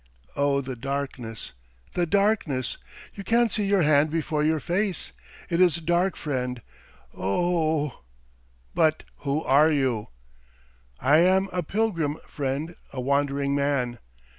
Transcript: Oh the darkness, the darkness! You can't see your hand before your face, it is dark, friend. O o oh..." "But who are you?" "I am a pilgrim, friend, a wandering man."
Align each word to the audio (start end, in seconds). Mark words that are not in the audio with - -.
Oh 0.35 0.61
the 0.61 0.75
darkness, 0.75 1.53
the 1.93 2.07
darkness! 2.07 2.79
You 3.13 3.23
can't 3.23 3.51
see 3.51 3.67
your 3.67 3.83
hand 3.83 4.09
before 4.09 4.43
your 4.43 4.59
face, 4.59 5.11
it 5.47 5.61
is 5.61 5.75
dark, 5.75 6.15
friend. 6.15 6.63
O 7.13 7.21
o 7.21 7.61
oh..." 7.85 8.03
"But 8.73 9.03
who 9.17 9.43
are 9.43 9.71
you?" 9.71 10.07
"I 10.99 11.19
am 11.19 11.49
a 11.53 11.61
pilgrim, 11.61 12.17
friend, 12.27 12.75
a 12.91 12.99
wandering 12.99 13.53
man." 13.53 13.99